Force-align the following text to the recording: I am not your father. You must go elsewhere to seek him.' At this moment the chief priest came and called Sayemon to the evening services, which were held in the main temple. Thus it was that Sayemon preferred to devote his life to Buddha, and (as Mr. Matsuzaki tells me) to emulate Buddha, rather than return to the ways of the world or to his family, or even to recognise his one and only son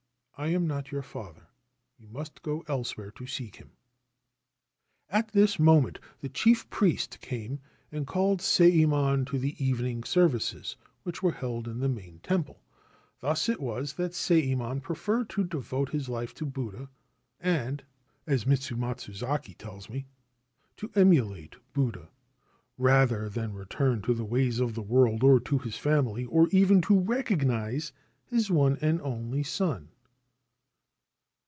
I 0.37 0.47
am 0.47 0.65
not 0.65 0.91
your 0.91 1.03
father. 1.03 1.45
You 1.99 2.07
must 2.07 2.41
go 2.41 2.63
elsewhere 2.67 3.11
to 3.11 3.27
seek 3.27 3.57
him.' 3.57 3.73
At 5.07 5.27
this 5.33 5.59
moment 5.59 5.99
the 6.21 6.29
chief 6.29 6.67
priest 6.71 7.19
came 7.21 7.59
and 7.91 8.07
called 8.07 8.39
Sayemon 8.41 9.25
to 9.27 9.37
the 9.37 9.53
evening 9.63 10.03
services, 10.03 10.77
which 11.03 11.21
were 11.21 11.33
held 11.33 11.67
in 11.67 11.79
the 11.79 11.87
main 11.87 12.21
temple. 12.23 12.59
Thus 13.19 13.49
it 13.49 13.59
was 13.61 13.93
that 13.93 14.13
Sayemon 14.15 14.81
preferred 14.81 15.29
to 15.29 15.43
devote 15.43 15.89
his 15.89 16.09
life 16.09 16.33
to 16.33 16.45
Buddha, 16.47 16.89
and 17.39 17.83
(as 18.25 18.45
Mr. 18.45 18.75
Matsuzaki 18.75 19.53
tells 19.53 19.91
me) 19.91 20.07
to 20.77 20.89
emulate 20.95 21.57
Buddha, 21.71 22.09
rather 22.79 23.29
than 23.29 23.53
return 23.53 24.01
to 24.01 24.13
the 24.15 24.25
ways 24.25 24.59
of 24.59 24.73
the 24.73 24.81
world 24.81 25.21
or 25.23 25.39
to 25.41 25.59
his 25.59 25.77
family, 25.77 26.25
or 26.25 26.49
even 26.49 26.81
to 26.81 26.99
recognise 26.99 27.93
his 28.25 28.49
one 28.49 28.79
and 28.81 28.99
only 29.03 29.43
son 29.43 29.89